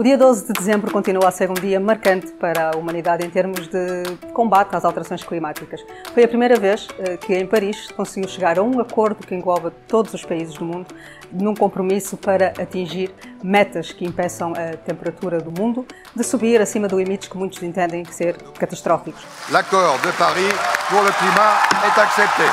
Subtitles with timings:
[0.00, 3.28] O dia 12 de dezembro continua a ser um dia marcante para a humanidade em
[3.28, 4.02] termos de
[4.32, 5.84] combate às alterações climáticas.
[6.14, 9.70] Foi a primeira vez eh, que em Paris conseguiu chegar a um acordo que engloba
[9.86, 10.86] todos os países do mundo
[11.30, 16.94] num compromisso para atingir metas que impeçam a temperatura do mundo de subir acima de
[16.94, 19.22] limites que muitos entendem ser catastróficos.
[19.50, 20.54] L'accord de Paris
[20.88, 22.44] pour le climat est accepté.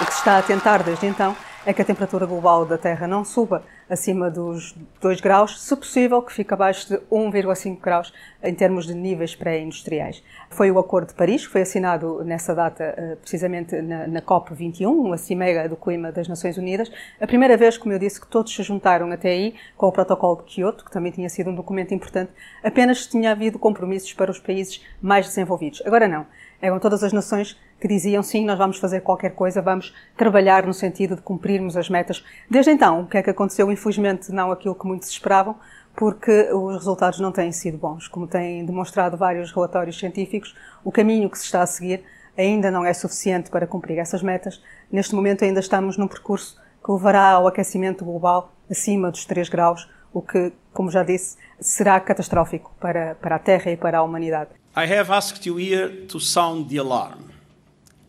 [0.00, 1.36] O que se está a tentar desde então
[1.66, 6.22] é que a temperatura global da Terra não suba acima dos 2 graus, se possível
[6.22, 10.22] que fique abaixo de 1,5 graus em termos de níveis pré-industriais.
[10.48, 15.12] Foi o Acordo de Paris, que foi assinado nessa data, eh, precisamente na, na COP21,
[15.12, 16.90] a Cimeira do Clima das Nações Unidas.
[17.20, 20.36] A primeira vez, como eu disse, que todos se juntaram até aí com o Protocolo
[20.36, 22.30] de Kyoto, que também tinha sido um documento importante,
[22.62, 25.82] apenas tinha havido compromissos para os países mais desenvolvidos.
[25.84, 26.26] Agora não.
[26.62, 30.74] Eram todas as nações que diziam sim, nós vamos fazer qualquer coisa, vamos trabalhar no
[30.74, 32.22] sentido de cumprirmos as metas.
[32.48, 33.72] Desde então, o que é que aconteceu?
[33.72, 35.56] Infelizmente, não aquilo que muitos esperavam,
[35.96, 38.06] porque os resultados não têm sido bons.
[38.06, 42.02] Como têm demonstrado vários relatórios científicos, o caminho que se está a seguir
[42.36, 44.62] ainda não é suficiente para cumprir essas metas.
[44.90, 49.88] Neste momento, ainda estamos num percurso que levará ao aquecimento global acima dos 3 graus,
[50.12, 54.50] o que, como já disse, será catastrófico para, para a Terra e para a humanidade.
[54.76, 57.29] I have asked you here to sound the alarm.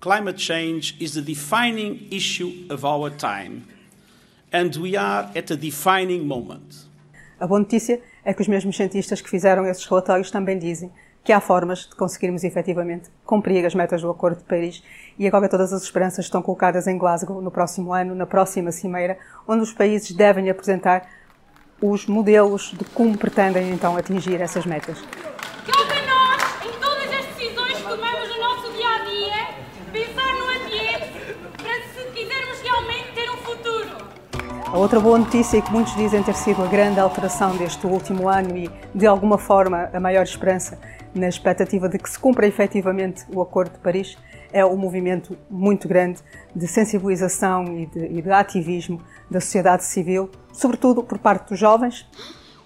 [0.00, 3.64] Climate change is the defining issue of our time,
[4.52, 6.86] and we are at a defining moment.
[7.40, 10.92] A boa notícia é que os mesmos cientistas que fizeram esses relatórios também dizem
[11.24, 14.84] que há formas de conseguirmos efetivamente cumprir as metas do Acordo de Paris
[15.18, 19.18] e agora todas as esperanças estão colocadas em Glasgow no próximo ano, na próxima cimeira,
[19.48, 21.10] onde os países devem apresentar
[21.82, 24.98] os modelos de como pretendem então atingir essas metas.
[25.66, 29.58] Cabe a nós, em todas as decisões que tomamos no nosso dia a dia,
[29.92, 33.96] pensar no ambiente para se quisermos realmente ter um futuro.
[34.70, 38.28] A outra boa notícia é que muitos dizem ter sido a grande alteração deste último
[38.28, 40.78] ano e, de alguma forma, a maior esperança
[41.14, 44.18] na expectativa de que se cumpra efetivamente o Acordo de Paris
[44.52, 46.20] é um movimento muito grande
[46.54, 52.06] de sensibilização e de, e de ativismo da sociedade civil, sobretudo por parte dos jovens.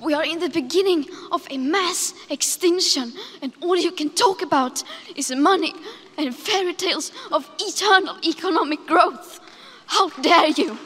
[0.00, 4.84] We are in the beginning of a mass extinction, and all you can talk about
[5.16, 5.74] is money
[6.16, 9.40] and fairy tales of eternal economic growth.
[9.88, 10.78] How dare you!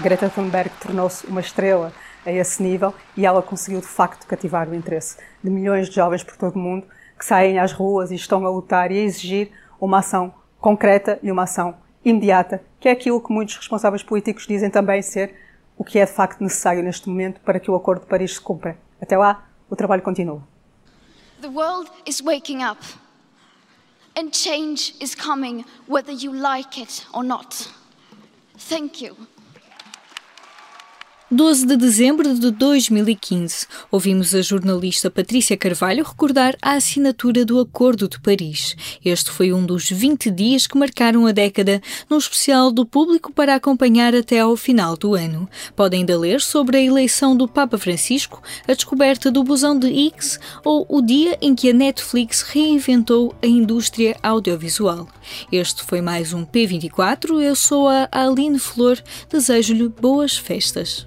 [0.00, 1.92] Greta Thunberg tornou-se uma estrela
[2.24, 6.22] a esse nível e ela conseguiu de facto cativar o interesse de milhões de jovens
[6.22, 6.86] por todo o mundo
[7.18, 9.50] que saem às ruas e estão a lutar e a exigir
[9.80, 14.70] uma ação concreta e uma ação imediata, que é aquilo que muitos responsáveis políticos dizem
[14.70, 15.34] também ser
[15.76, 18.40] o que é de facto necessário neste momento para que o Acordo de Paris se
[18.40, 18.78] cumpra.
[19.00, 20.42] Até lá, o trabalho continua.
[21.40, 22.80] The world is waking up,
[24.16, 27.68] and change is coming whether you like it or not.
[28.56, 29.16] Thank you.
[31.30, 38.08] 12 de dezembro de 2015, ouvimos a jornalista Patrícia Carvalho recordar a assinatura do Acordo
[38.08, 38.74] de Paris.
[39.04, 43.54] Este foi um dos 20 dias que marcaram a década, num especial do público para
[43.54, 45.46] acompanhar até ao final do ano.
[45.76, 50.38] Podem ainda ler sobre a eleição do Papa Francisco, a descoberta do busão de Higgs
[50.64, 55.06] ou o dia em que a Netflix reinventou a indústria audiovisual.
[55.52, 57.42] Este foi mais um P24.
[57.42, 58.98] Eu sou a Aline Flor.
[59.28, 61.06] Desejo-lhe boas festas.